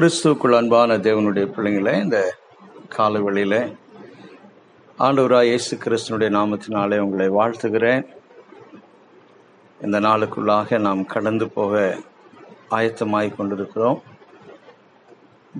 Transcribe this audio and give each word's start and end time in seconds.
கிறிஸ்துவுக்குள் 0.00 0.56
அன்பான 0.56 0.96
தேவனுடைய 0.96 1.46
பிள்ளைங்களை 1.54 2.02
இந்த 2.02 2.38
காலவெளியில் 2.88 3.76
ஆண்டவராக 4.98 5.42
இயேசு 5.42 5.76
கிறிஸ்துனுடைய 5.76 6.28
நாமத்தினாலே 6.36 6.98
உங்களை 6.98 7.28
வாழ்த்துகிறேன். 7.28 8.04
இந்த 9.80 10.00
நாளுக்குள்ளாக 10.00 10.78
நாம் 10.78 11.06
கடந்து 11.06 11.48
போக 11.48 11.98
ஆயத்தமாய் 12.70 13.36
கொண்டிருக்கிறோம். 13.36 14.02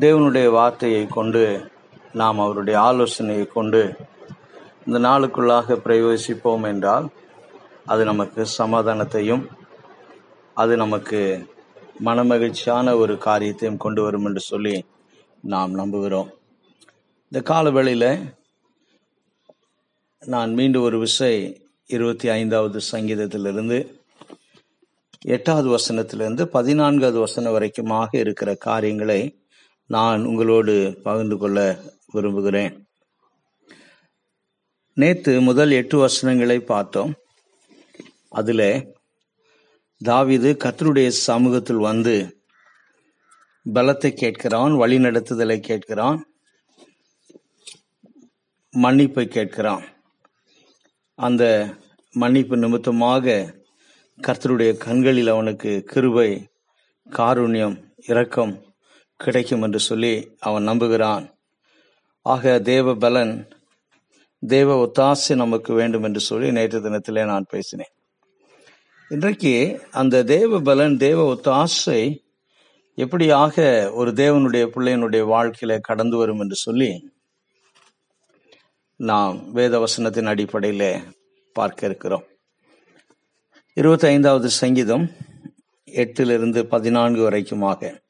தேவனுடைய 0.01 0.51
வார்த்தையை 0.51 1.07
கொண்டு 1.07 1.71
நாம் 2.13 2.39
அவருடைய 2.39 2.81
ஆலோசனையை 2.81 3.47
கொண்டு 3.47 3.95
இந்த 4.87 5.09
நாளுக்குள்ளாக 5.09 5.81
பிரயோசிப்போம் 5.87 6.63
என்றால் 6.63 7.09
அது 7.87 8.05
நமக்கு 8.05 8.47
சமாதானத்தையும் 8.59 9.47
அது 10.55 10.77
நமக்கு 10.77 11.49
மனமகிழ்ச்சியான 12.05 12.97
ஒரு 12.97 13.19
காரியத்தையும் 13.19 13.77
கொண்டு 13.77 14.03
வரும் 14.03 14.25
என்று 14.25 14.41
சொல்லி 14.41 14.85
நாம் 15.43 15.79
நம்புகிறோம். 15.79 16.31
இந்த 17.25 17.41
காலவெளியில் 17.45 18.35
நான் 20.27 20.53
மீண்டும் 20.53 20.83
ஒரு 20.83 20.99
விசை 20.99 21.63
இருபத்தி 21.87 22.29
ஐந்தாவது 22.29 22.81
சங்கீதத்திலிருந்து 22.93 23.99
எட்டாவது 25.21 25.69
வசனத்திலிருந்து 25.77 26.45
பதினான்காவது 26.45 27.19
வசனம் 27.19 27.53
வரைக்குமாக 27.53 28.09
இருக்கிற 28.11 28.55
காரியங்களை 28.55 29.39
நான் 29.87 30.25
உங்களோடு 30.25 31.01
பகிர்ந்து 31.03 31.39
கொள்ள 31.39 31.79
விரும்புகிறேன். 32.13 32.89
நேற்று 34.95 35.41
முதல் 35.41 35.71
எட்டு 35.71 35.99
வசனங்களை 35.99 36.61
பார்த்தோம். 36.61 37.15
அதில் 38.29 38.95
தாவிது 40.01 40.51
கர்த்தருடைய 40.65 41.09
சமூகத்தில் 41.09 41.87
வந்து 41.91 42.15
பலத்தை 43.67 44.11
கேட்கிறான் 44.23 44.75
வழி 44.77 44.99
நடத்துதலை 44.99 45.57
கேட்கிறான் 45.69 46.21
மன்னிப்பை 48.75 49.25
கேட்கிறான். 49.27 49.85
அந்த 51.19 51.45
மன்னிப்பு 52.15 52.57
நிமித்தமாக 52.57 53.35
கர்த்தருடைய 54.19 54.71
கண்களில் 54.77 55.29
அவனுக்கு 55.29 55.71
கிருபை 55.93 56.31
காருண்யம் 57.11 57.77
இரக்கம் 58.07 58.55
கிடைக்கும் 59.21 59.63
என்று 59.63 59.81
சொல்லி 59.81 60.15
அவன் 60.39 60.69
நம்புகிறான். 60.69 61.25
ஆக 62.27 62.59
தேவ 62.73 62.95
பலன் 62.95 63.35
தேவ 64.43 64.69
ஒத்தாசை 64.87 65.35
நமக்கு 65.35 65.73
வேண்டும் 65.75 66.03
என்று 66.03 66.21
சொல்லி 66.21 66.51
நேற்று 66.53 66.79
தினத்திலே 66.81 67.25
நான் 67.25 67.51
பேசினேன். 67.51 67.95
இன்றைக்கு 69.13 69.81
அந்த 69.91 70.23
தேவ 70.25 70.61
பலன் 70.61 70.97
தேவ 70.97 71.35
ஒத்தாசை 71.35 72.19
எப்படியாக 72.97 73.55
ஒரு 73.93 74.11
தேவனுடைய 74.11 74.65
பிள்ளையனுடைய 74.75 75.23
வாழ்க்கையில 75.31 75.79
கடந்து 75.81 76.17
வரும் 76.17 76.41
என்று 76.41 76.55
சொல்லி 76.55 77.13
நாம் 78.97 79.53
வேத 79.53 79.79
வசனத்தின் 79.79 80.31
அடிப்படையில 80.33 81.03
பார்க்க 81.53 81.87
இருக்கிறோம். 81.87 82.25
இருபத்தி 83.75 84.07
ஐந்தாவது 84.07 84.51
சங்கீதம் 84.51 85.11
எட்டிலிருந்து 85.87 86.63
பதினான்கு 86.63 87.31
வரைக்குமாக. 87.31 88.01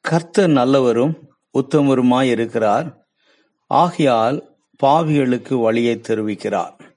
கர்த்தர் 0.00 0.50
நல்லவரும் 0.50 1.14
உத்தமருமாய் 1.58 2.30
இருக்கிறார் 2.30 3.06
ஆகையால் 3.66 4.56
பாவிகளுக்கு 4.82 5.60
வழியை 5.60 6.00
தெரிவிக்கிறார். 6.08 6.93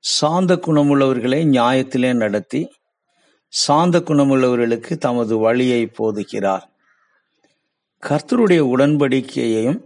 சாந்த 0.00 0.54
குணமுள்ளவர்களை 0.54 1.44
நியாயத்திலே 1.44 2.14
நடத்தி 2.14 2.72
சாந்த 3.48 3.98
குணமுள்ளவர்களுக்கு 3.98 4.96
தமது 4.96 5.38
வழியை 5.38 5.90
போதிக்கிறார் 5.98 6.62
கர்த்தருடைய 8.08 8.62
உடன்படிக்கையையும் 8.76 9.80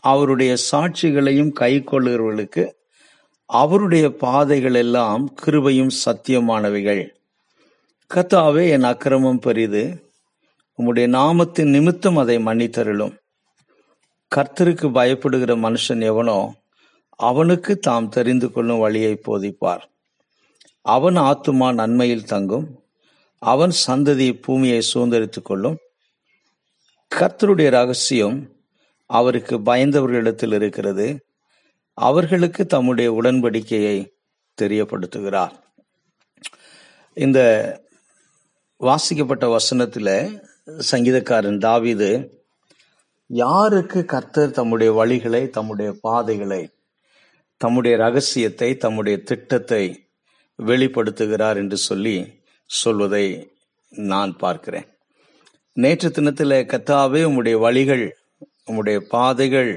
அவருடைய 0.00 0.56
சாட்சிகளையும் 0.72 1.52
கை 1.52 1.80
கொள்ளுகிறவர்களுக்கு 1.80 2.72
அவருடைய 3.46 4.16
பாதைகள் 4.16 4.74
எல்லாம் 4.74 5.34
கிருபையும் 5.42 5.90
சத்தியமானவைகள். 6.04 7.08
கத்தாவே 8.14 8.68
என் 8.68 8.82
அக்கிரமம் 8.82 9.38
பெரிது. 9.38 10.12
உம்முடைய 10.78 11.08
நாமத்தின் 11.08 11.70
நிமித்தம் 11.70 12.16
அதை 12.16 12.38
மன்னித்தருளும். 12.38 13.16
கர்த்தருக்கு 14.36 14.88
பயப்படுகிற 14.90 15.56
மனுஷன் 15.56 16.02
எவனோ 16.02 16.54
அவனுக்கு 17.20 17.78
தாம் 17.78 18.08
தெரிந்து 18.08 18.52
கொள்ளும் 18.52 18.78
வழியை 18.78 19.12
போதிப்பார். 19.14 19.82
அவன் 20.82 21.16
ஆத்துமா 21.16 21.74
நன்மையில் 21.74 22.24
தங்கும். 22.24 22.66
அவன் 23.38 23.72
சந்ததி 23.86 24.42
பூமியை 24.42 24.80
சுதந்திரித்துக் 24.94 25.42
கொள்ளும். 25.42 25.78
கர்த்தருடைய 27.14 27.70
ரகசியம் 27.70 28.38
அவருக்கு 29.06 29.58
பயந்தவர்களிடத்தில் 29.58 30.54
இருக்கிறது. 30.54 31.06
அவர்களுக்கு 31.94 32.66
தம்முடைய 32.66 33.12
உடன்படிக்கையை 33.12 33.98
தெரியப்படுத்துகிறார். 34.62 35.54
இந்த 37.14 37.40
வாசிக்கப்பட்ட 38.76 39.48
வசனத்தில் 39.48 40.14
சங்கீதக்காரன் 40.90 41.62
தாவிது 41.66 42.10
யாருக்கு 43.26 44.04
கர்த்தர் 44.04 44.50
தம்முடைய 44.50 44.90
வழிகளை 44.92 45.48
தம்முடைய 45.48 45.90
பாதைகளை 46.00 46.62
தம்முடைய 47.60 47.94
ரகசியத்தை 47.96 48.68
தம்முடைய 48.76 49.16
திட்டத்தை 49.30 49.84
வெளிப்படுத்துகிறார் 50.58 51.56
என்று 51.56 51.78
சொல்லி 51.88 52.16
சொல்வதை 52.70 53.26
நான் 53.92 54.32
பார்க்கிறேன். 54.36 54.88
நேற்று 55.76 56.08
தினத்தில் 56.10 56.56
கத்தாவே 56.72 57.20
உம்முடைய 57.28 57.56
வழிகள் 57.58 58.04
உம்முடைய 58.68 58.98
பாதைகள் 59.14 59.72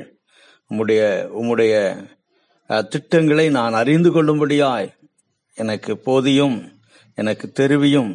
உம்முடைய 0.71 1.01
உம்முடைய 1.39 1.73
திட்டங்களை 2.93 3.45
நான் 3.49 3.73
அறிந்து 3.73 4.09
கொள்ளும்படியாய் 4.11 4.89
எனக்கு 5.57 5.93
போதியும் 6.05 6.57
எனக்கு 7.17 7.47
தெரிவியும் 7.51 8.11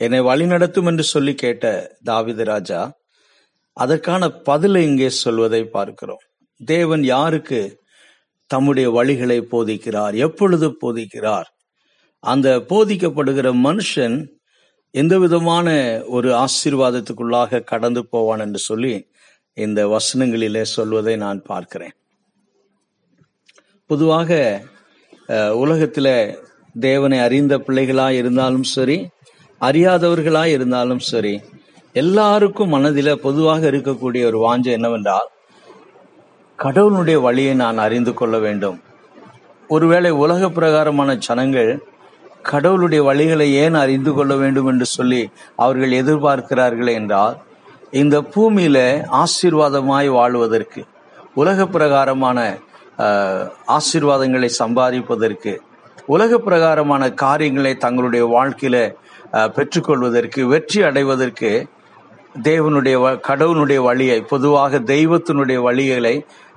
என்னை 0.00 0.20
வழிநடத்தும் 0.20 0.88
என்று 0.90 1.04
சொல்லி 1.12 1.32
கேட்ட 1.34 1.66
தாவீது 2.04 2.44
ராஜா 2.44 2.80
அதற்கான 3.76 4.22
பதிலை 4.48 4.82
இங்கே 4.84 5.08
சொல்வதை 5.22 5.62
பார்க்கிறோம். 5.76 6.22
தேவன் 6.60 7.04
யாருக்கு 7.04 7.60
தம்முடைய 8.54 8.86
வழிகளை 8.96 9.38
போதிக்கிறார். 9.52 10.14
எப்பொழுது 10.26 10.66
போதிக்கிறார்? 10.82 11.48
அந்த 12.24 12.48
போதிக்கப்படுகிற 12.70 13.48
மனுஷன் 13.66 14.16
எந்த 14.94 15.14
விதமான 15.18 15.68
ஒரு 16.16 16.30
ஆசீர்வாதத்துக்குள்ளாக 16.42 17.62
கடந்து 17.70 18.02
போவான் 18.12 18.42
என்று 18.46 18.60
சொல்லி 18.68 18.94
இந்த 19.56 19.80
வசனங்களிலே 19.94 20.64
சொல்வதை 20.76 21.14
நான் 21.24 21.40
பார்க்கிறேன். 21.50 21.94
பொதுவாக 23.90 24.30
உலகத்தில் 25.62 26.14
தேவனை 26.80 27.18
அறிந்த 27.26 27.54
பிள்ளைகளாக 27.66 28.18
இருந்தாலும் 28.20 28.68
சரி 28.74 28.96
அறியாதவர்களாக 29.60 30.48
இருந்தாலும் 30.56 31.02
சரி 31.10 31.34
எல்லாருக்கும் 31.94 32.72
மனதில 32.74 33.10
பொதுவாக 33.26 33.62
இருக்கக்கூடிய 33.70 34.22
ஒரு 34.30 34.38
வாஞ்சம் 34.44 34.76
என்னவென்றால் 34.78 35.28
கடவுளுடைய 36.64 37.20
வழியை 37.20 37.54
நான் 37.54 37.78
அறிந்து 37.78 38.14
கொள்ள 38.14 38.38
வேண்டும். 38.38 38.78
ஒருவேளை 39.70 40.10
உலக 40.14 40.48
பிரகாரமான 40.48 41.14
ஜனங்கள் 41.18 41.70
கடவுளுடைய 42.42 43.02
வழிகளை 43.02 43.52
ஏன் 43.54 43.74
அறிந்து 43.74 44.12
கொள்ள 44.12 44.34
வேண்டும் 44.34 44.66
என்று 44.66 44.84
சொல்லி 44.86 45.20
அவர்கள் 45.56 45.90
எதிர்பார்க்கிறார்கள் 45.92 46.90
என்றால் 46.92 47.36
இந்த 47.92 48.20
பூமியில 48.34 48.78
ஆசீர்வாதமாய் 49.22 50.06
வாழ்வதற்கு 50.08 50.80
உலக 51.34 51.66
பிரகாரமான 51.66 52.38
ஆசீர்வாதங்களை 53.68 54.50
சம்பாதிப்பதற்கு 54.58 55.52
உலக 56.06 56.38
பிரகாரமான 56.38 57.12
காரியங்களை 57.14 57.76
தங்களுடைய 57.76 58.24
வாழ்க்கையில 58.28 58.76
பெற்றுக்கொள்வதற்கு 59.56 60.46
வெற்றி 60.46 60.82
அடைவதற்கு 60.82 61.50
தேவனுடைய 62.42 62.96
வ- 62.98 63.20
கடவுளுடைய 63.20 63.80
வழியை 63.82 64.20
பொதுவாக 64.22 64.78
தெய்வத்தினுடைய 64.86 65.58
வழிகளை 65.62 66.14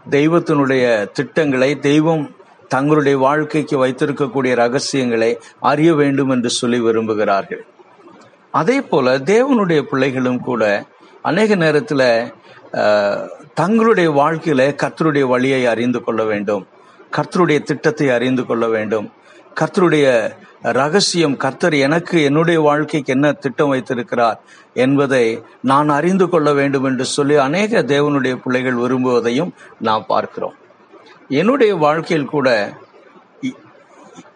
தெய்வத்தினுடைய 0.10 1.12
திட்டங்களை 1.12 1.80
தெய்வம் 1.80 2.36
தங்களுடைய 2.68 3.18
வாழ்க்கைக்கு 3.18 3.86
வைத்திருக்கக்கூடிய 3.86 4.56
ரகசியங்களை 4.56 5.38
அறிய 5.60 5.94
வேண்டும் 5.96 6.30
என்று 6.30 6.50
சொல்லி 6.50 6.80
விரும்புகிறார்கள். 6.80 7.64
அதே 8.52 8.82
போல 8.82 9.18
தேவனுடைய 9.18 9.82
பிள்ளைகளும் 9.82 10.40
கூட 10.40 10.86
அநேக 11.22 11.56
நேரத்தில் 11.56 12.34
தங்களுடைய 13.54 14.12
வாழ்க்கையில 14.12 14.62
கர்த்தருடைய 14.82 15.28
வழியை 15.28 15.66
அறிந்து 15.66 16.04
கொள்ள 16.04 16.24
வேண்டும். 16.24 16.68
கர்த்தருடைய 17.12 17.62
திட்டத்தை 17.62 18.10
அறிந்து 18.10 18.46
கொள்ள 18.46 18.68
வேண்டும். 18.68 19.12
கர்த்தருடைய 19.60 20.36
ரகசியம் 20.62 21.38
கர்த்தர் 21.38 21.74
எனக்கு 21.74 22.24
என்னுடைய 22.24 22.60
வாழ்க்கைக்கு 22.60 23.14
என்ன 23.14 23.32
திட்டம் 23.34 23.70
வைத்திருக்கிறார் 23.70 24.40
என்பதை 24.74 25.44
நான் 25.62 25.90
அறிந்து 25.90 26.30
கொள்ள 26.30 26.54
வேண்டும் 26.54 26.84
என்று 26.84 27.06
சொல்லி 27.06 27.36
அநேக 27.36 27.82
தேவனுடைய 27.82 28.36
பிள்ளைகள் 28.36 28.76
விரும்புவதையும் 28.76 29.52
நாம் 29.80 30.06
பார்க்கிறோம். 30.08 30.56
என்னுடைய 31.28 31.76
வாழ்க்கையில் 31.76 32.26
கூட 32.26 32.74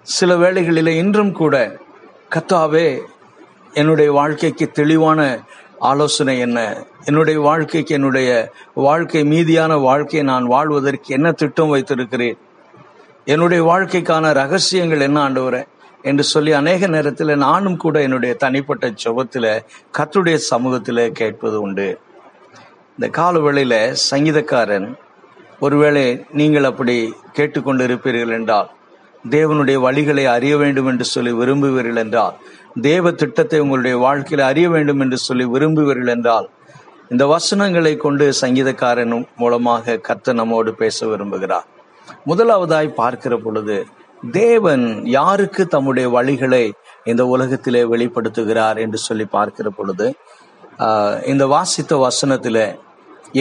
சில 0.04 0.36
வேளைகளில் 0.36 0.88
இன்றும் 0.88 1.32
கூட 1.32 1.80
கத்தாவே 2.36 3.00
என்னுடைய 3.74 4.12
வாழ்க்கைக்கு 4.12 4.72
தெளிவான 4.72 5.40
ஆலோசனை 5.80 6.40
என்ன 6.40 6.86
என்னுடைய 7.06 7.40
வாழ்க்கைக்கு 7.40 7.94
என்னுடைய 7.94 8.52
வாழ்க்கை 8.74 9.24
மீதியான 9.24 9.82
வாழ்க்கையை 9.82 10.28
நான் 10.28 10.46
வாழ்வதற்கு 10.46 11.14
என்ன 11.14 11.32
திட்டம் 11.32 11.70
வைத்திருக்கிறேன் 11.70 12.38
என்னுடைய 13.28 13.62
வாழ்க்கைக்கான 13.64 14.32
ரகசியங்கள் 14.34 15.00
என்ன 15.00 15.30
ஆண்டவரே 15.30 15.62
என்று 16.02 16.24
சொல்லி 16.24 16.52
அநேக 16.52 16.88
நேரத்தில் 16.88 17.32
நானும் 17.38 17.78
கூட 17.78 18.02
என்னுடைய 18.02 18.34
தனிப்பட்ட 18.34 18.88
சுபத்தில் 19.04 19.52
கத்துடைய 19.98 20.36
சமூகத்தில் 20.36 21.02
கேட்பது 21.12 21.62
உண்டு. 21.62 21.88
இந்த 22.96 23.08
கால 23.10 23.40
வேளையில் 23.40 23.96
சங்கீதக்காரன் 24.12 24.88
ஒருவேளை 25.60 26.26
நீங்கள் 26.32 26.64
அப்படி 26.64 26.96
கேட்டுக்கொண்டு 27.34 27.88
இருப்பீர்கள் 27.88 28.36
என்றால் 28.40 28.70
தேவனுடைய 29.30 29.78
வழிகளை 29.88 30.26
அறிய 30.26 30.58
வேண்டும் 30.58 30.86
என்று 30.86 31.06
சொல்லி 31.06 31.32
விரும்புவீர்கள் 31.32 31.96
என்றால் 31.96 32.36
தேவ 32.82 33.12
திட்டத்தை 33.12 33.60
உங்களுடைய 33.60 33.98
வாழ்க்கையில் 33.98 34.48
அறிய 34.48 34.70
வேண்டும் 34.70 35.00
என்று 35.00 35.18
சொல்லி 35.18 35.46
விரும்புவீர்கள் 35.46 36.14
என்றால் 36.16 36.48
இந்த 37.10 37.26
வசனங்களை 37.26 37.98
கொண்டு 37.98 38.34
சங்கீதக்காரன் 38.42 39.26
மூலமாக 39.36 40.00
கத்த 40.08 40.34
நம்மோடு 40.34 40.74
பேச 40.76 41.08
விரும்புகிறார். 41.08 41.68
முதலாவதாய் 42.26 42.98
பார்க்கிற 43.02 43.38
பொழுது 43.38 43.78
தேவன் 44.32 44.86
யாருக்கு 45.06 45.68
தம்முடைய 45.68 46.10
வழிகளை 46.10 46.64
இந்த 47.04 47.24
உலகத்திலே 47.26 47.84
வெளிப்படுத்துகிறார் 47.84 48.78
என்று 48.78 48.98
சொல்லி 48.98 49.26
பார்க்கிற 49.26 49.70
பொழுது 49.70 50.08
இந்த 51.26 51.44
வாசித்த 51.48 52.08
வசனத்தில 52.08 52.58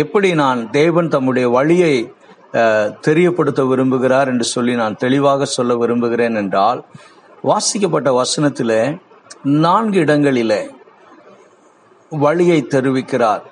எப்படி 0.02 0.34
நான் 0.34 0.70
தேவன் 0.70 1.08
தம்முடைய 1.08 1.48
வழியை 1.48 1.94
தெரியப்படுத்த 3.00 3.62
விரும்புகிறார் 3.62 4.26
என்று 4.26 4.44
சொல்லி 4.44 4.74
நான் 4.74 4.96
தெளிவாக 4.96 5.44
சொல்ல 5.44 5.72
விரும்புகிறேன் 5.76 6.34
என்றால் 6.34 6.80
வாசிக்கப்பட்ட 7.44 8.08
வசனத்தில் 8.12 9.00
நான்கு 9.64 9.98
இடங்களிலே 9.98 10.70
வழியை 12.12 12.58
தெரிவிக்கிறார். 12.74 13.42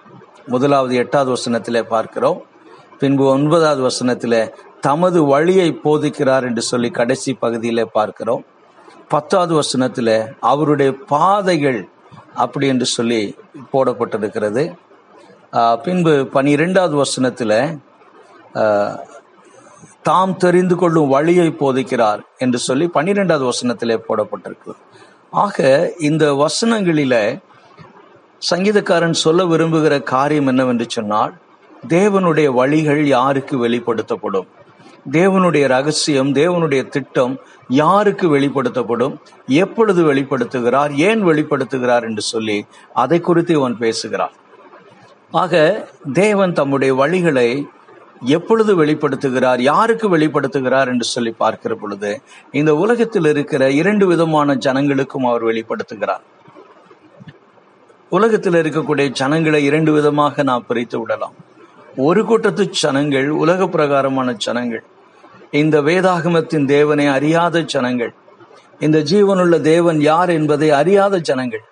முதலாவது 0.46 0.94
எட்டாவது 0.96 1.30
வசனத்திலே 1.36 1.82
பார்க்கிறோம். 1.82 2.38
பின்பு 2.98 3.24
ஒன்பதாவது 3.26 3.82
வசனத்திலே 3.88 4.42
தமது 4.80 5.18
வழியை 5.32 5.68
போதிக்கிறார் 5.84 6.44
என்று 6.48 6.62
சொல்லி 6.70 6.88
கடைசி 6.98 7.30
பகுதியில் 7.44 7.92
பார்க்கிறோம். 7.96 8.42
பத்தாவது 9.12 9.52
வசனத்தில் 9.60 10.16
அவருடைய 10.50 10.90
பாதைகள் 11.12 11.80
அப்படி 12.44 12.66
என்று 12.72 12.86
சொல்லி 12.96 13.20
போடப்பட்டிருக்கிறது. 13.72 14.64
பின்பு 15.84 16.14
பனிரெண்டாவது 16.34 16.96
வசனத்தில் 17.02 17.58
தாம் 20.08 20.34
தெரிந்து 20.44 20.74
கொள்ளும் 20.80 21.12
வழியை 21.14 21.48
போதிக்கிறார் 21.60 22.20
என்று 22.44 22.58
சொல்லி 22.66 22.86
பன்னிரெண்டாவது 22.96 23.44
வசனத்திலே 23.52 23.96
போடப்பட்டிருக்கு. 24.08 24.72
ஆக 25.44 25.64
இந்த 26.08 26.24
வசனங்களில 26.42 27.14
சங்கீதக்காரன் 28.50 29.22
சொல்ல 29.24 29.40
விரும்புகிற 29.52 29.94
காரியம் 30.12 30.50
என்னவென்று 30.52 30.86
சொன்னால் 30.96 31.32
தேவனுடைய 31.94 32.48
வழிகள் 32.58 33.02
யாருக்கு 33.16 33.54
வெளிப்படுத்தப்படும்? 33.64 34.48
தேவனுடைய 35.10 35.66
ரகசியம் 35.66 36.32
தேவனுடைய 36.32 36.88
திட்டம் 36.88 37.40
யாருக்கு 37.68 38.38
வெளிப்படுத்தப்படும்? 38.38 39.16
எப்பொழுது 39.46 40.14
வெளிப்படுத்துகிறார்? 40.14 40.94
ஏன் 40.94 41.26
வெளிப்படுத்துகிறார் 41.26 42.02
என்று 42.02 42.22
சொல்லி 42.22 42.66
அதை 42.92 43.20
குறித்து 43.20 43.54
இவன் 43.54 43.78
பேசுகிறான். 43.78 44.32
ஆக 45.30 45.88
தேவன் 46.12 46.52
தம்முடைய 46.52 46.94
வழிகளை 46.94 47.66
எப்பொழுது 48.20 48.84
வெளிப்படுத்துகிறார்? 48.84 49.60
யாருக்கு 49.60 50.18
வெளிப்படுத்துகிறார் 50.18 50.86
என்று 50.86 51.04
சொல்லி 51.04 51.30
பார்க்கிற 51.30 51.74
பொழுது 51.74 52.20
இந்த 52.52 52.74
உலகத்தில் 52.74 53.24
இருக்கிற 53.24 53.70
இரண்டு 53.70 54.06
விதமான 54.06 54.54
ஜனங்களுக்கும் 54.54 55.26
அவர் 55.28 55.44
வெளிப்படுத்துகிறார். 55.44 56.24
உலகத்தில் 58.08 58.52
இருக்கக்கூடிய 58.52 59.08
ஜனங்களை 59.08 59.64
இரண்டு 59.64 59.92
விதமாக 59.92 60.42
நாம் 60.42 60.64
பிரித்து 60.68 61.00
விடலாம். 61.00 61.32
ஒரு 61.96 62.24
கூட்டத்து 62.24 62.70
ஜனங்கள் 62.70 63.28
உலக 63.28 63.66
பிரகாரமான 63.66 64.32
ஜனங்கள். 64.32 64.84
இந்த 65.64 65.76
வேதாகமத்தின் 65.88 66.66
தேவனை 66.66 67.06
அறியாத 67.16 67.60
ஜனங்கள். 67.72 68.12
இந்த 68.78 68.98
ஜீவனுள்ள 69.10 69.56
தேவன் 69.60 70.00
யார் 70.00 70.30
என்பதை 70.38 70.68
அறியாத 70.80 71.18
ஜனங்கள். 71.28 71.64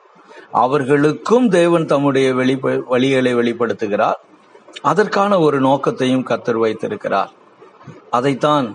அவர்களுக்கும் 0.63 1.47
தேவன் 1.49 1.87
தம்முடைய 1.93 2.29
வெளிப்ப 2.35 2.75
வழிகளை 2.91 3.33
வெளிப்படுத்துகிறார். 3.41 4.21
அதற்கான 4.83 5.39
ஒரு 5.47 5.59
நோக்கத்தையும் 5.61 6.27
கத்தர் 6.29 6.59
வைத்திருக்கிறார். 6.65 7.33
அதைத்தான் 8.11 8.67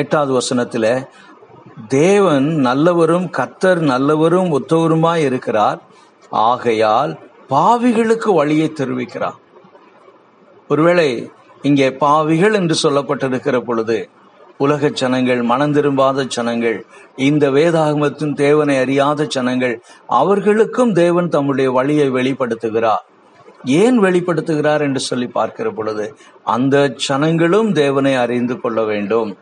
எட்டாவது 0.00 0.32
வசனத்துல 0.38 0.86
தேவன் 1.88 2.48
நல்லவரும் 2.66 3.28
கத்தர் 3.38 3.80
நல்லவரும் 3.92 4.50
ஒத்தவருமாய் 4.58 5.24
இருக்கிறார். 5.30 5.80
ஆகையால் 6.30 7.12
பாவிகளுக்கு 7.50 8.30
வழியை 8.34 8.68
தெரிவிக்கிறார். 8.74 9.38
ஒருவேளை 10.68 11.08
இங்கே 11.62 11.88
பாவிகள் 11.92 12.54
என்று 12.54 12.74
சொல்லப்பட்டிருக்கிற 12.82 13.58
பொழுது 13.60 14.08
உலக 14.58 14.88
ஜனங்கள் 14.88 15.40
மனந்திரும்பாத 15.42 16.24
ஜனங்கள் 16.26 16.86
இந்த 17.16 17.50
வேதாகமத்தின் 17.50 18.32
தேவனை 18.34 18.78
அறியாத 18.78 19.24
ஜனங்கள் 19.24 19.80
அவர்களுக்கும் 20.06 20.92
தேவன் 20.92 21.28
தம்முடைய 21.28 21.70
வழியை 21.70 22.08
வெளிப்படுத்துகிறார். 22.10 23.04
ஏன் 23.64 24.00
வெளிப்படுத்துகிறார் 24.00 24.80
என்று 24.80 25.00
சொல்லி 25.00 25.26
பார்க்கிற 25.26 25.70
பொழுது 25.70 26.16
அந்த 26.42 26.88
ஜனங்களும் 26.88 27.72
தேவனை 27.72 28.14
அறிந்து 28.14 28.60
கொள்ள 28.60 28.82
வேண்டும். 28.82 29.36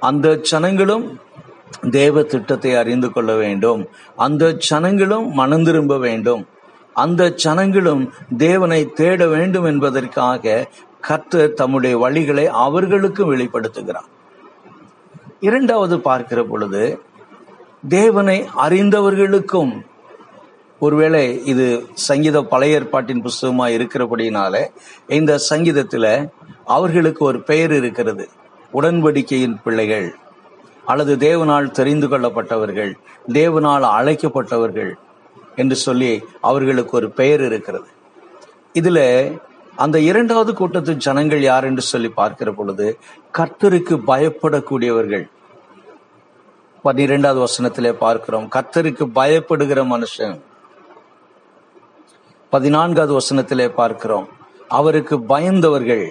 அந்த 0.00 0.36
ஜனங்களும் 0.36 1.18
தேவ 1.90 2.22
திட்டத்தை 2.22 2.74
அறிந்து 2.74 3.12
கொள்ள 3.12 3.34
வேண்டும். 3.34 3.88
அந்த 4.16 4.52
ஜனங்களும் 4.52 5.32
மனம் 5.32 5.64
திரும்ப 5.64 5.98
வேண்டும். 5.98 6.46
அந்த 6.92 7.30
ஜனங்களும் 7.30 8.12
தேவனை 8.36 8.84
தேட 8.92 9.26
வேண்டும் 9.26 9.64
என்பதற்காக 9.64 10.68
கர்த்தர் 11.00 11.52
தம்முடைய 11.52 11.98
வழிகளை 11.98 12.46
அவர்களுக்கும் 12.46 13.30
வெளிப்படுத்துகிறார். 13.32 14.08
இரண்டாவது 15.40 16.00
பார்க்கிற 16.00 16.44
பொழுது 16.44 17.02
தேவனை 17.88 18.48
அறிந்தவர்களுக்கும் 18.56 19.72
ஒருவேளை 20.80 21.44
இது 21.44 21.66
சங்கீத 21.94 22.42
பழைய 22.42 22.76
ஏற்பாட்டின் 22.76 23.22
புஸ்தகமா 23.22 23.66
இருக்கிறபடினால 23.76 24.66
இந்த 25.06 25.38
சங்கீதத்துல 25.50 26.06
அவர்களுக்கு 26.64 27.24
ஒரு 27.24 27.42
பெயர் 27.42 27.72
இருக்கிறது. 27.72 28.28
உடன்படிக்கையின் 28.72 29.60
பிள்ளைகள் 29.64 30.14
அல்லது 30.84 31.16
தேவனால் 31.16 31.70
தெரிந்து 31.70 32.08
கொள்ளப்பட்டவர்கள் 32.08 32.92
தேவனால் 33.28 33.86
அழைக்கப்பட்டவர்கள் 33.98 34.92
என்று 35.56 35.76
சொல்லி 35.76 36.22
அவர்களுக்கு 36.40 36.96
ஒரு 36.96 37.10
பெயர் 37.10 37.42
இருக்கிறது. 37.44 37.88
இதுல 38.74 39.00
அந்த 39.76 40.00
இரண்டாவது 40.00 40.54
கூட்டத்து 40.54 40.94
ஜனங்கள் 40.94 41.42
யார் 41.42 41.64
என்று 41.64 41.82
சொல்லி 41.82 42.08
பார்க்கிற 42.08 42.52
பொழுது 42.52 42.98
கர்த்தருக்கு 43.38 44.00
பயப்படக்கூடியவர்கள். 44.06 45.30
பன்னிரெண்டாவது 46.82 47.52
வசனத்திலே 47.52 47.92
பார்க்கிறோம். 47.92 48.48
கர்த்தருக்கு 48.54 49.04
பயப்படுகிற 49.14 49.82
மனுஷன். 49.84 50.40
பதினான்காவது 52.50 53.18
வசனத்திலே 53.18 53.68
பார்க்கிறோம். 53.68 54.28
அவருக்கு 54.68 55.18
பயந்தவர்கள் 55.18 56.10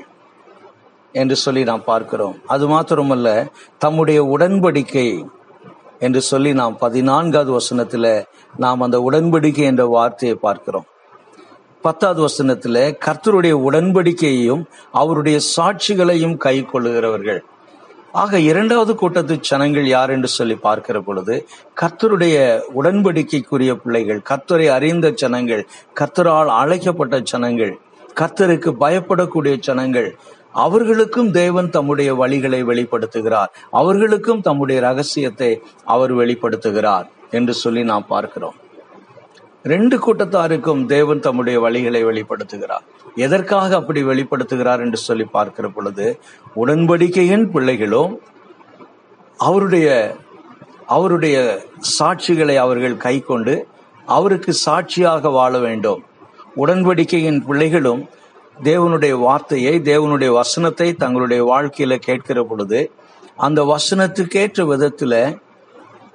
என்று 1.12 1.36
சொல்லி 1.36 1.64
நாம் 1.64 1.84
பார்க்கிறோம். 1.84 2.42
அது 2.48 2.70
மாத்திரமல்ல 2.70 3.48
தம்முடைய 3.78 4.24
உடன்படிக்கை 4.24 5.28
என்று 6.00 6.22
சொல்லி 6.22 6.54
நாம் 6.54 6.78
பதினான்காவது 6.78 7.60
வசனத்துல 7.60 8.26
நாம் 8.58 8.82
அந்த 8.82 9.00
உடன்படிக்கை 9.12 9.64
என்ற 9.64 9.86
வார்த்தையை 9.86 10.38
பார்க்கிறோம். 10.38 10.86
பத்தாவது 11.82 12.22
வசனத்துல 12.26 12.78
கர்த்தருடைய 13.06 13.54
உடன்படிக்கையையும் 13.68 14.64
அவருடைய 14.92 15.40
சாட்சிகளையும் 15.56 16.36
கை 16.38 16.58
கொள்ளுகிறவர்கள். 16.64 17.40
ஆக 18.12 18.40
இரண்டாவது 18.40 18.96
கூட்டத்து 18.96 19.36
ஜனங்கள் 19.40 19.88
யார் 19.88 20.10
என்று 20.10 20.28
சொல்லி 20.28 20.56
பார்க்கிற 20.56 21.02
பொழுது 21.02 21.36
கர்த்தருடைய 21.82 22.38
உடன்படிக்கைக்குரிய 22.80 23.74
பிள்ளைகள் 23.74 24.22
கர்த்தரை 24.30 24.68
அறிந்த 24.78 25.10
ஜனங்கள் 25.12 25.64
கர்த்தரால் 26.00 26.52
அழைக்கப்பட்ட 26.62 27.20
ஜனங்கள் 27.32 27.74
கர்த்தருக்கு 28.22 28.70
பயப்படக்கூடிய 28.84 29.56
ஜனங்கள் 29.68 30.10
அவர்களுக்கும் 30.52 31.32
தேவன் 31.32 31.70
தம்முடைய 31.70 32.16
வழிகளை 32.16 32.62
வெளிப்படுத்துகிறார். 32.64 33.52
அவர்களுக்கும் 33.72 34.42
தம்முடைய 34.42 34.82
ரகசியத்தை 34.82 35.52
அவர் 35.86 36.14
வெளிப்படுத்துகிறார் 36.16 37.08
என்று 37.32 37.54
சொல்லி 37.54 37.84
நாம் 37.84 38.08
பார்க்கிறோம். 38.08 38.58
ரெண்டு 39.64 39.96
கூட்டத்தாருக்கும் 39.98 40.86
தேவன் 40.86 41.20
தம்முடைய 41.20 41.62
வழிகளை 41.62 42.02
வெளிப்படுத்துகிறார். 42.10 42.86
எதற்காக 43.16 43.76
அப்படி 43.76 44.04
வெளிப்படுத்துகிறார் 44.04 44.80
என்று 44.80 44.98
சொல்லி 44.98 45.24
பார்க்கிற 45.24 45.68
பொழுது 45.68 46.20
உடன்படிக்கையின் 46.56 47.52
பிள்ளைகளும் 47.52 48.22
அவருடைய 49.38 50.16
அவருடைய 50.86 51.38
சாட்சிகளை 52.00 52.56
அவர்கள் 52.56 52.98
கை 52.98 53.20
கொண்டு 53.20 53.68
அவருக்கு 54.06 54.54
சாட்சியாக 54.54 55.30
வாழ 55.30 55.60
வேண்டும். 55.60 56.04
உடன்படிக்கையின் 56.56 57.46
பிள்ளைகளும் 57.46 58.10
தேவனுடைய 58.64 59.20
வார்த்தையை 59.20 59.80
தேவனுடைய 59.80 60.32
வசனத்தை 60.34 60.94
தங்களுடைய 60.94 61.44
வாழ்க்கையில 61.44 61.96
கேட்கிற 61.96 62.44
பொழுது 62.44 62.92
அந்த 63.36 63.76
வசனத்துக்கேற்ற 63.76 64.64
விதத்துல 64.72 65.40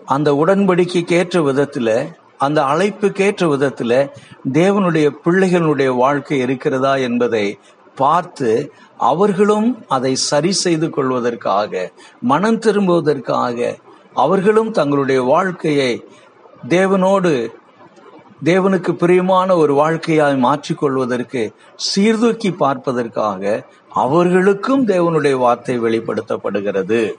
அந்த 0.04 0.32
உடன்படிக்கைக்கு 0.32 1.12
ஏற்ற 1.12 1.40
விதத்துல 1.40 1.90
அந்த 2.38 2.62
அழைப்புக்கேற்ற 2.62 3.46
விதத்துல 3.46 4.10
தேவனுடைய 4.52 5.10
பிள்ளைகளுடைய 5.24 5.96
வாழ்க்கை 5.96 6.38
இருக்கிறதா 6.38 6.96
என்பதை 6.96 7.58
பார்த்து 7.94 8.72
அவர்களும் 8.96 9.84
அதை 9.88 10.14
சரி 10.14 10.52
செய்து 10.52 10.90
கொள்வதற்காக 10.90 11.92
மனம் 12.20 12.58
திரும்புவதற்காக 12.58 13.76
அவர்களும் 14.14 14.70
தங்களுடைய 14.70 15.22
வாழ்க்கையை 15.22 16.04
தேவனோடு 16.68 17.32
தேவனுக்கு 18.44 18.92
பிரியமான 18.92 19.56
ஒரு 19.56 19.74
வாழ்க்கையாய் 19.74 20.38
மாற்றிக்கொள்வதற்கு 20.38 21.42
சீர்தூக்கி 21.76 22.50
பார்ப்பதற்காக 22.50 23.64
அவர்களுக்கும் 23.88 24.86
தேவனுடைய 24.86 25.36
வார்த்தை 25.38 25.78
வெளிப்படுத்தப்படுகிறது. 25.78 27.14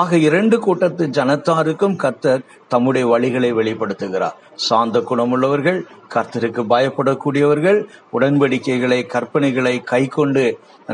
ஆக 0.00 0.18
இரண்டு 0.26 0.56
கூட்டத்து 0.58 1.04
ஜனத்தாருக்கும் 1.16 1.96
கர்த்தர் 2.02 2.44
தம்முடைய 2.72 3.04
வழிகளை 3.06 3.50
வெளிப்படுத்துகிறார். 3.58 4.36
சாந்த 4.66 5.00
குணமுள்ளவர்கள் 5.08 5.80
கர்த்தருக்கு 6.14 6.62
பயப்படக்கூடியவர்கள் 6.72 7.78
உடன்படிக்கைகளை 8.12 8.98
கற்பனைகளை 9.14 9.74
கை 9.90 10.06
கொண்டு 10.06 10.44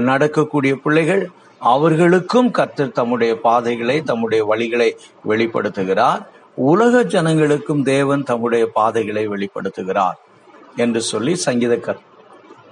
நடக்கக்கூடிய 0.09 0.75
பிள்ளைகள் 0.85 1.23
அவர்களுக்கும் 1.61 2.51
கர்த்தர் 2.51 2.97
தம்முடைய 2.99 3.35
பாதைகளை 3.47 3.97
தம்முடைய 4.03 4.43
வழிகளை 4.51 4.91
வெளிப்படுத்துகிறார். 5.29 6.25
உலக 6.55 7.05
ஜனங்களுக்கும் 7.15 7.85
தேவன் 7.93 8.23
தம்முடைய 8.23 8.67
பாதைகளை 8.79 9.25
வெளிப்படுத்துகிறார் 9.29 10.19
என்று 10.77 11.03
சொல்லி 11.11 11.35
சங்கீதக்கர் 11.47 12.03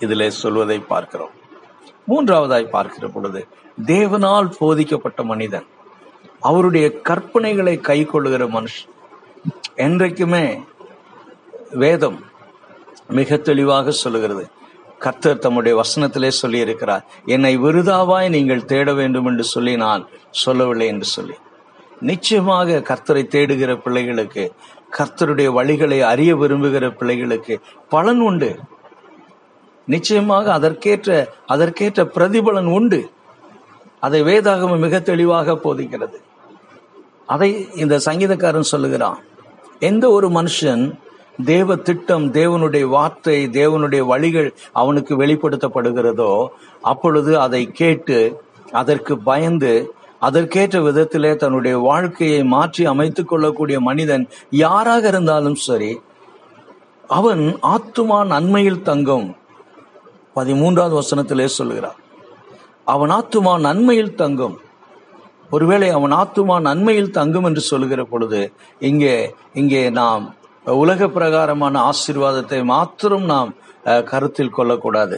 இதில் 0.01 0.29
சொல்வதை 0.43 0.79
பார்க்கிறோம். 0.93 1.35
மூன்றாவதாய் 2.09 2.73
பார்க்கிற 2.77 3.07
பொழுது 3.09 3.41
தேவனால் 3.87 4.53
போதிக்கப்பட்ட 4.59 5.23
மனிதன் 5.33 5.67
அவருடைய 6.41 7.01
கற்பனைகளை 7.09 7.81
கை 7.81 8.05
கொள்ளுகிற 8.05 8.47
மனுஷன். 8.47 8.89
என்றைக்குமே 9.75 10.61
வேதம் 11.71 12.25
மிக 13.09 13.37
தெளிவாக 13.37 13.91
சொல்லுகிறது. 13.91 14.47
கர்த்தர் 14.99 15.39
தம்முடைய 15.39 15.81
வசனத்திலே 15.81 16.29
சொல்லி 16.29 16.59
இருக்கிறார் 16.59 17.05
என்னை 17.25 17.59
விருதாவாய் 17.59 18.29
நீங்கள் 18.29 18.65
தேட 18.65 18.95
வேண்டும் 18.95 19.27
என்று 19.27 19.45
சொல்லி 19.45 19.77
நான் 19.77 20.09
சொல்லவில்லை 20.31 20.87
என்று 20.87 21.05
சொல்லி. 21.05 21.35
நிச்சயமாக 22.01 22.83
கர்த்தரை 22.89 23.23
தேடுகிற 23.27 23.77
பிள்ளைகளுக்கு 23.77 24.53
கர்த்தருடைய 24.99 25.49
வழிகளை 25.53 26.01
அறிய 26.01 26.37
விரும்புகிற 26.37 26.97
பிள்ளைகளுக்கு 26.97 27.61
பலன் 27.89 28.21
உண்டு. 28.21 28.59
நிச்சயமாக 29.87 30.53
அதற்கேற்ற 30.53 31.33
அதற்கேற்ற 31.47 32.05
பிரதிபலன் 32.05 32.67
உண்டு. 32.67 33.11
அதை 34.01 34.23
வேதாகமம் 34.23 34.79
மிக 34.79 35.01
தெளிவாக 35.01 35.53
போதிக்கிறது. 35.53 36.19
அதை 37.27 37.69
இந்த 37.75 38.01
சங்கீதக்காரன் 38.05 38.71
சொல்லுகிறான். 38.73 39.19
எந்த 39.79 40.11
ஒரு 40.11 40.29
மனுஷன் 40.29 40.99
தேவ 41.45 41.77
திட்டம் 41.77 42.33
தேவனுடைய 42.33 42.83
வார்த்தை 42.83 43.47
தேவனுடைய 43.47 43.99
வழிகள் 43.99 44.55
அவனுக்கு 44.73 45.17
வெளிப்படுத்தப்படுகிறதோ 45.17 46.47
அப்பொழுது 46.83 47.41
அதை 47.41 47.71
கேட்டு 47.73 48.43
அதற்கு 48.73 49.19
பயந்து 49.19 49.95
அதற்கேற்ற 50.21 50.81
விதத்திலே 50.81 51.37
தன்னுடைய 51.37 51.79
வாழ்க்கையை 51.79 52.45
மாற்றி 52.45 52.85
அமைத்துக் 52.85 53.29
கொள்ளக்கூடிய 53.29 53.81
மனிதன் 53.81 54.29
யாராக 54.51 55.09
இருந்தாலும் 55.09 55.55
சரி 55.55 56.01
அவன் 57.09 57.59
ஆத்துமா 57.63 58.27
நன்மையில் 58.27 58.83
தங்கும். 58.83 59.37
பதிமூன்றாவது 60.37 61.01
வசனத்திலே 61.01 61.45
சொல்லுகிறார். 61.45 61.97
அவன் 62.85 63.11
ஆத்துமா 63.11 63.59
நன்மையில் 63.59 64.15
தங்கும். 64.15 64.61
ஒருவேளை 65.57 65.89
அவன் 65.99 66.15
ஆத்துமா 66.21 66.57
நன்மையில் 66.69 67.15
தங்கும் 67.19 67.47
என்று 67.49 67.63
சொல்லுகிற 67.71 68.03
பொழுது 68.13 68.41
இங்கே 68.89 69.17
இங்கே 69.61 69.83
நாம் 70.01 70.25
உலக 70.67 71.09
பிரகாரமான 71.17 71.75
ஆசீர்வாதத்தை 71.91 72.61
மாத்திரம் 72.73 73.27
நாம் 73.33 73.51
கருத்தில் 74.11 74.57
கொள்ளக்கூடாது. 74.57 75.17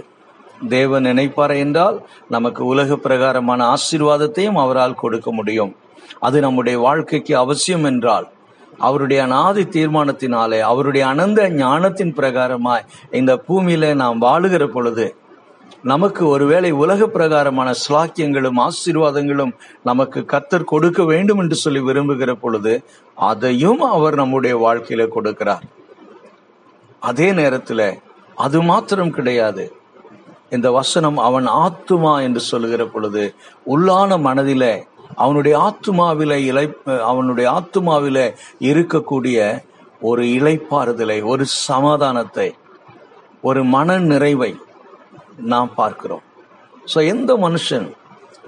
தேவன் 0.69 1.07
நினைப்பார் 1.09 1.55
என்றால் 1.65 1.97
நமக்கு 2.35 2.63
உலக 2.73 2.97
பிரகாரமான 3.05 3.61
ஆசீர்வாதத்தையும் 3.75 4.59
அவரால் 4.65 5.01
கொடுக்க 5.03 5.29
முடியும். 5.39 5.73
அது 6.27 6.37
நம்முடைய 6.47 6.77
வாழ்க்கைக்கு 6.87 7.35
அவசியம் 7.45 7.87
என்றால் 7.91 8.27
அவருடைய 8.87 9.21
அநாதி 9.27 9.63
தீர்மானத்தினாலே 9.77 10.59
அவருடைய 10.71 11.05
அனந்த 11.13 11.41
ஞானத்தின் 11.63 12.13
பிரகாரமாய் 12.19 12.85
இந்த 13.21 13.33
பூமியில 13.47 13.91
நாம் 14.03 14.23
வாழுகிற 14.27 14.65
பொழுது 14.75 15.07
நமக்கு 15.83 16.29
ஒருவேளை 16.29 16.71
உலக 16.71 17.07
பிரகாரமான 17.07 17.75
ஸ்லாக்கியங்களும் 17.89 18.69
ஆசீர்வாதங்களும் 18.69 19.53
நமக்கு 19.85 20.21
கத்தர் 20.21 20.65
கொடுக்க 20.65 21.05
வேண்டும் 21.05 21.39
என்று 21.39 21.55
சொல்லி 21.55 21.81
விரும்புகிற 21.81 22.33
பொழுது 22.33 22.83
அதையும் 23.15 23.81
அவர் 23.81 24.15
நம்முடைய 24.15 24.57
வாழ்க்கையில 24.57 25.09
கொடுக்கிறார். 25.15 25.63
அதே 27.01 27.33
நேரத்துல 27.33 27.99
அது 28.35 28.63
மாத்திரம் 28.63 29.11
கிடையாது. 29.11 29.73
இந்த 30.51 30.71
வசனம் 30.71 31.19
அவன் 31.19 31.47
ஆத்துமா 31.47 32.23
என்று 32.23 32.41
சொல்லுகிற 32.41 32.87
பொழுது 32.87 33.35
உள்ளான 33.67 34.19
மனதில 34.19 34.83
அவனுடைய 35.15 35.59
ஆத்துமாவில 35.59 36.33
இலை 36.33 36.73
அவனுடைய 37.03 37.51
ஆத்துமாவில 37.51 38.35
இருக்கக்கூடிய 38.61 39.63
ஒரு 40.01 40.23
இலைப்பாறுதலை 40.23 41.25
ஒரு 41.25 41.45
சமாதானத்தை 41.47 42.55
ஒரு 43.43 43.65
மன 43.65 43.99
நிறைவை 43.99 44.57
நாம் 45.53 45.71
பார்க்கிறோம். 45.75 46.23
ஸோ 46.93 46.99
எந்த 47.07 47.31
மனுஷன் 47.37 47.89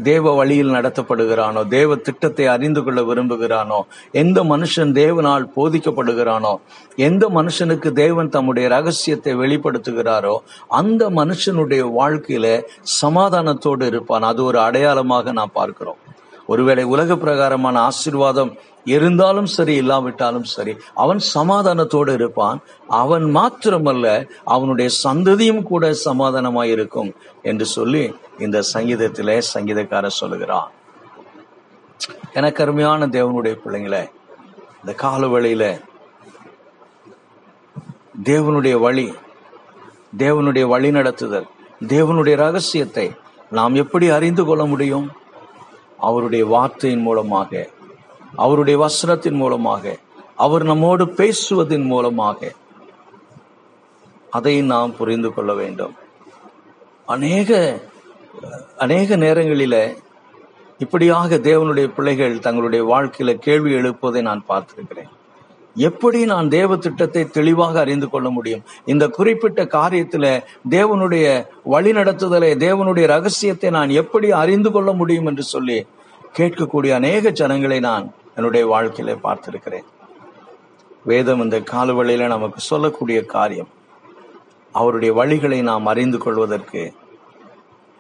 தேவ 0.02 0.32
வழியில் 0.35 0.75
நடத்தப்படுகிறானோ 0.75 1.68
தேவ 1.68 1.97
திட்டத்தை 1.97 2.47
அறிந்து 2.47 2.82
கொள்ள 2.82 3.00
விரும்புகிறானோ 3.02 3.80
எந்த 4.11 4.42
மனுஷன் 4.42 4.92
தேவனால் 4.92 5.44
போதிக்கப்படுகிறானோ 5.56 6.52
எந்த 6.97 7.28
மனுஷனுக்கு 7.28 7.92
தேவன் 7.92 8.28
தம்முடைய 8.28 8.68
ரகசியத்தை 8.68 9.35
வெளிப்படுத்துகிறாரோ 9.35 10.35
அந்த 10.68 11.11
மனுஷனுடைய 11.11 11.82
வாழ்க்கையில 11.99 12.62
சமாதானத்தோடு 13.02 13.82
இருப்பான். 13.82 14.23
அது 14.23 14.44
ஒரு 14.44 14.59
அடையாளமாக 14.59 15.32
நாம் 15.32 15.52
பார்க்கிறோம். 15.52 16.00
ஒருவேளை 16.47 16.85
உலக 16.85 17.16
பிரகாரமான 17.16 17.80
ஆசீர்வாதம் 17.80 18.52
இருந்தாலும் 18.84 19.46
சரி 19.46 19.75
இல்லாவிட்டாலும் 19.75 20.44
சரி 20.44 20.76
அவன் 20.94 21.20
சமாதானத்தோடு 21.34 22.12
இருப்பான். 22.12 22.60
அவன் 22.88 23.25
மாத்திரமல்ல 23.25 24.28
அவனுடைய 24.44 24.90
சந்ததியும் 25.04 25.62
கூட 25.62 25.92
சமாதானமாய் 26.04 26.70
இருக்கும் 26.70 27.14
என்று 27.42 27.64
சொல்லி 27.64 28.14
இந்த 28.38 28.62
சங்கீதத்திலே 28.72 29.42
சங்கீதக்காரர் 29.54 30.18
சொல்லுகிறான் 30.20 30.70
எனக்கு 32.32 32.62
அருமையான 32.62 33.06
தேவனுடைய 33.06 33.56
பிள்ளைங்களே 33.64 34.10
இந்த 34.80 34.92
கால 34.92 35.26
வழியில 35.26 35.80
தேவனுடைய 38.22 38.78
வழி 38.80 39.12
தேவனுடைய 40.18 40.68
வழி 40.68 40.90
நடத்துதல் 40.90 41.49
தேவனுடைய 41.87 42.37
ரகசியத்தை 42.37 43.10
நாம் 43.50 43.75
எப்படி 43.75 44.08
அறிந்து 44.08 44.44
கொள்ள 44.44 44.64
முடியும்? 44.64 45.10
அவருடைய 45.99 46.46
வார்த்தையின் 46.46 47.00
மூலமாக 47.00 47.68
அவருடைய 48.37 48.87
வசனத்தின் 48.87 49.37
மூலமாக 49.37 49.96
அவர் 50.37 50.62
நம்மோடு 50.62 51.08
பேசுவதன் 51.08 51.82
மூலமாக 51.82 52.50
அதை 54.30 54.62
நாம் 54.62 54.96
புரிந்து 54.96 55.34
கொள்ள 55.34 55.54
வேண்டும். 55.54 55.94
அநேக 57.06 57.80
அநேக 58.76 59.16
நேரங்களில 59.16 59.96
இப்படியாக 60.78 61.37
தேவனுடைய 61.37 61.87
பிள்ளைகள் 61.87 62.38
தங்களுடைய 62.38 62.84
வாழ்க்கையில 62.84 63.34
கேள்வி 63.34 63.72
எழுப்பதை 63.72 64.22
நான் 64.22 64.44
பார்த்திருக்கிறேன். 64.49 65.10
எப்படி 65.76 66.25
நான் 66.25 66.49
தேவ 66.49 66.76
திட்டத்தை 66.76 67.28
தெளிவாக 67.28 67.80
அறிந்து 67.80 68.10
கொள்ள 68.10 68.30
முடியும்? 68.30 68.62
இந்த 68.84 69.08
குறிப்பிட்ட 69.08 69.64
காரியத்துல 69.64 70.42
தேவனுடைய 70.70 71.46
வழிநடத்துதலை 71.70 72.50
தேவனுடைய 72.66 73.06
ரகசியத்தை 73.06 73.70
நான் 73.70 73.88
எப்படி 73.88 74.30
அறிந்து 74.30 74.70
கொள்ள 74.70 74.92
முடியும் 74.92 75.26
என்று 75.26 75.42
சொல்லி 75.42 75.87
கேட்கக்கூடிய 76.38 76.88
அநேக 76.88 77.30
ஜனங்களை 77.30 77.80
நான் 77.80 78.12
என்னுடைய 78.40 78.64
வாழ்க்கையில 78.75 79.14
பார்த்திருக்கிறேன். 79.25 79.88
வேதம் 81.11 81.42
இந்த 81.44 81.59
காலவழியில 81.75 82.26
நமக்கு 82.35 82.61
சொல்லக்கூடிய 82.70 83.18
காரியம் 83.37 83.70
அவருடைய 84.75 85.11
வழிகளை 85.20 85.59
நாம் 85.68 85.90
அறிந்து 85.92 86.18
கொள்வதற்கு 86.25 86.82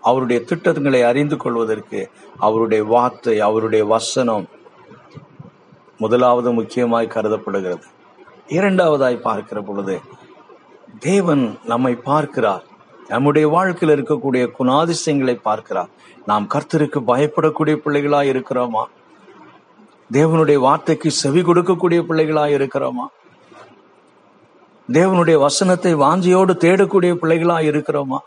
அவருடைய 0.02 0.38
திட்டங்களை 0.48 1.00
அறிந்து 1.02 1.36
கொள்வதற்கு 1.36 2.00
அவருடைய 2.46 2.82
வார்த்தை 2.84 3.34
அவருடைய 3.48 3.84
வசனம் 3.94 4.46
முதலாவது 6.02 6.50
முக்கியமாய் 6.58 7.14
கருதப்படுகிறது. 7.14 7.86
இரண்டாவதாய் 8.58 9.24
பார்க்கிற 9.26 9.58
பொழுது 9.60 9.96
தேவன் 11.08 11.44
நம்மை 11.72 11.92
பார்க்கிறார். 12.10 12.64
நம்முடைய 13.08 13.46
வாழ்க்கையில் 13.56 13.96
இருக்கக்கூடிய 13.96 14.44
குணாதிசயங்களை 14.58 15.36
பார்க்கிறார். 15.48 15.90
நாம் 16.26 16.48
கர்த்தருக்கு 16.54 17.00
பயப்படக்கூடிய 17.10 17.76
பிள்ளைகளாய் 17.84 18.32
இருக்கிறோமா? 18.32 18.84
தேவனுடைய 20.12 20.54
வார்த்தைக்கு 20.54 21.10
செவி 21.10 21.40
கொடுக்கக்கூடிய 21.40 22.04
பிள்ளைகளாய் 22.08 22.54
இருக்கிறோமா? 22.54 23.06
தேவனுடைய 24.92 25.38
வசனத்தை 25.38 25.94
வாஞ்சியோடு 25.94 26.54
தேடக்கூடிய 26.56 27.14
பிள்ளைகளாய் 27.14 27.68
இருக்கிறோமா? 27.68 28.18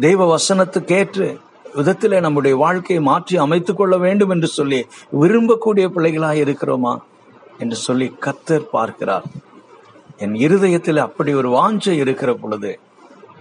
தெய்வ 0.00 0.36
வசனத்துக்கேற்று 0.36 1.40
விதத்திலே 1.74 2.20
நம்முடைய 2.20 2.56
வாழ்க்கையை 2.56 3.04
மாற்றி 3.04 3.36
அமைத்துக் 3.36 3.76
கொள்ள 3.76 3.96
வேண்டும் 3.96 4.28
என்று 4.28 4.46
சொல்லி 4.46 4.86
விரும்பக்கூடிய 5.20 5.88
பிள்ளைகளாய் 5.88 6.42
இருக்கிறோமா? 6.42 6.98
என்று 7.58 7.76
சொல்லி 7.76 8.14
கத்தர் 8.20 8.68
பார்க்கிறார். 8.70 9.24
என் 10.16 10.34
இருதயத்தில் 10.34 10.96
அப்படி 10.96 11.34
ஒரு 11.34 11.50
வாஞ்சை 11.50 11.90
இருக்கிற 11.90 12.34
பொழுது 12.34 12.78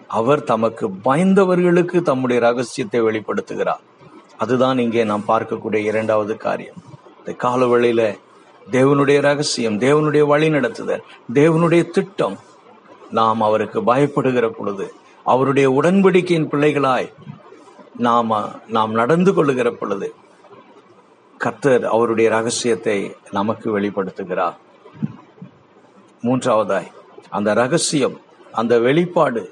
அவர் 0.08 0.44
தமக்கு 0.44 0.88
பயந்தவர்களுக்கு 0.88 2.02
தம்முடைய 2.02 2.42
ரகசியத்தை 2.42 3.02
வெளிப்படுத்துகிறார். 3.02 3.84
அதுதான் 4.44 4.78
இங்கே 4.86 5.04
நாம் 5.12 5.26
பார்க்கக்கூடிய 5.28 5.82
இரண்டாவது 5.92 6.34
காரியம். 6.46 6.80
இந்த 7.18 7.32
காலவழியில 7.44 8.02
தேவனுடைய 8.72 9.20
ரகசியம் 9.30 9.78
தேவனுடைய 9.86 10.24
வழி 10.32 10.48
நடத்துதல் 10.50 11.06
தேவனுடைய 11.34 11.84
திட்டம். 11.96 12.38
நாம் 13.20 13.42
அவருக்கு 13.48 13.80
பயப்படுகிற 13.90 14.46
பொழுது 14.50 14.88
அவருடைய 15.32 15.68
உடன்படிக்கையின் 15.80 16.52
பிள்ளைகளாய் 16.54 17.10
நாம 17.98 18.40
நாம் 18.68 18.94
நடந்து 19.02 19.32
கொள்ளுகிற 19.34 19.70
பொழுது 19.72 20.08
கர்த்தர் 21.38 21.84
அவருடைய 21.96 22.28
ரகசியத்தை 22.38 22.98
நமக்கு 23.38 23.68
வெளிப்படுத்துகிறார். 23.80 24.58
மூன்றாவதாய் 26.26 26.90
அந்த 27.38 27.50
ரகசியம் 27.62 28.18
அந்த 28.60 28.74
வெளிப்பாடு 28.86 29.44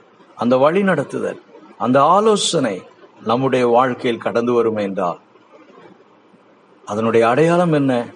அந்த 0.42 0.56
வழி 0.64 0.82
நடத்துதல் 0.90 1.40
அந்த 1.78 1.98
ஆலோசனை 2.16 2.76
நம்முடைய 3.24 3.68
வாழ்க்கையில் 3.68 4.22
கடந்து 4.22 4.54
வரும் 4.54 4.76
என்றால் 4.76 5.20
அதனுடைய 6.86 7.28
அடையாளம் 7.28 7.72
என்ன? 7.72 8.08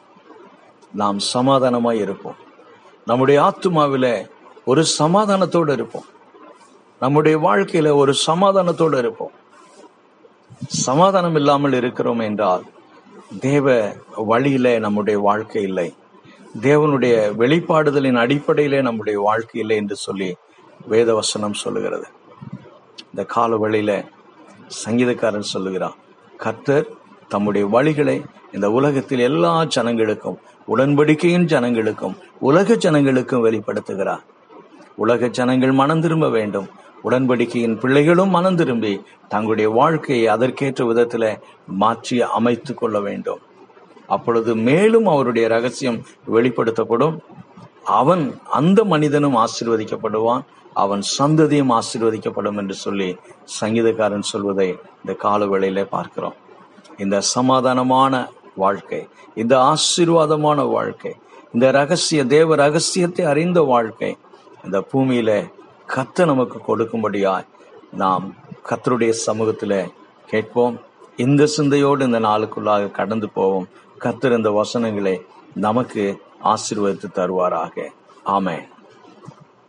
நாம் 0.93 1.17
சமாதானமாய் 1.33 1.99
இருப்போம். 1.99 2.35
நம்முடைய 3.05 3.41
ஆத்துமாவில 3.41 4.29
ஒரு 4.65 4.85
சமாதானத்தோடு 4.99 5.71
இருப்போம். 5.71 6.05
நம்முடைய 6.99 7.39
வாழ்க்கையில 7.39 7.95
ஒரு 7.95 8.13
சமாதானத்தோடு 8.27 8.97
இருப்போம். 8.97 9.31
சமாதானம் 10.67 11.35
இல்லாமல் 11.35 11.73
இருக்கிறோம் 11.73 12.19
என்றால் 12.19 12.63
தேவ 13.39 13.95
வழியில 14.15 14.79
நம்முடைய 14.79 15.19
வாழ்க்கை 15.19 15.61
இல்லை. 15.61 15.95
தேவனுடைய 16.61 17.15
வெளிப்பாடுதலின் 17.39 18.17
அடிப்படையிலே 18.17 18.81
நம்முடைய 18.81 19.19
வாழ்க்கை 19.19 19.61
இல்லை 19.61 19.75
என்று 19.75 19.95
சொல்லி 19.95 20.35
வேதவசனம் 20.89 21.53
சொல்லுகிறது. 21.53 22.07
இந்த 23.05 23.23
கால 23.23 23.55
வழியில 23.55 24.05
சங்கீதக்காரன் 24.85 25.51
சொல்லுகிறான் 25.53 25.95
கர்த்தர் 26.37 26.87
தம்முடைய 27.27 27.67
வழிகளை 27.67 28.23
இந்த 28.51 28.71
உலகத்தில் 28.71 29.19
எல்லா 29.19 29.63
ஜனங்களுக்கும் 29.63 30.37
உடன்படிக்கையின் 30.67 31.45
ஜனங்களுக்கும் 31.45 32.15
உலக 32.39 32.73
ஜனங்களுக்கும் 32.73 33.45
வெளிப்படுத்துகிறார். 33.47 34.23
உலக 34.95 35.27
ஜனங்கள் 35.27 35.71
மனம் 35.71 36.01
திரும்ப 36.01 36.29
வேண்டும். 36.29 36.67
உடன்படிக்கையின் 37.03 37.77
பிள்ளைகளும் 37.77 38.29
மனம் 38.29 38.55
திரும்பி 38.55 39.01
தங்களுடைய 39.27 39.69
வாழ்க்கையை 39.69 40.27
அதற்கேற்ற 40.27 40.85
விதத்தில் 40.85 41.39
மாற்றி 41.65 42.21
அமைத்து 42.21 42.73
கொள்ள 42.73 42.99
வேண்டும். 42.99 43.39
அப்பொழுது 44.07 44.55
மேலும் 44.55 45.07
அவருடைய 45.07 45.47
ரகசியம் 45.47 46.05
வெளிப்படுத்தப்படும். 46.31 47.21
அவன் 47.85 48.39
அந்த 48.51 48.83
மனிதனும் 48.83 49.35
ஆசீர்வதிக்கப்படுவான் 49.35 50.41
அவன் 50.73 51.01
சந்ததியும் 51.17 51.69
ஆசீர்வதிக்கப்படும் 51.69 52.57
என்று 52.57 52.73
சொல்லி 52.73 53.17
சங்கீதக்காரன் 53.61 54.21
சொல்வதை 54.21 54.77
இந்த 54.97 55.13
கால 55.13 55.47
பார்க்கிறோம். 55.89 56.33
இந்த 56.97 57.21
சமாதானமான 57.35 58.29
வாழ்க்கை 58.55 59.07
இந்த 59.35 59.57
ஆசீர்வாதமான 59.57 60.69
வாழ்க்கை 60.69 61.15
இந்த 61.53 61.71
ரகசிய 61.71 62.25
தேவ 62.25 62.55
ரகசியத்தை 62.55 63.25
அறிந்த 63.25 63.61
வாழ்க்கை 63.61 64.17
இந்த 64.63 64.83
பூமியில 64.93 65.51
கத்த 65.87 66.25
நமக்கு 66.25 66.77
கொடுக்கும்படியாய் 66.77 67.45
நாம் 67.91 68.35
கத்தருடைய 68.69 69.13
சமூகத்துல 69.25 69.91
கேட்போம். 70.25 70.79
இந்த 71.17 71.45
சிந்தையோடு 71.45 72.05
இந்த 72.05 72.19
நாளுக்குள்ளாக 72.19 72.91
கடந்து 72.91 73.29
போவோம். 73.29 73.67
கத்தர் 73.99 74.37
இந்த 74.37 74.51
வசனங்களை 74.51 75.25
நமக்கு 75.53 76.23
ஆசீர்வதித்து 76.43 77.11
தருவாராக. 77.11 77.91
ஆமே 78.25 78.57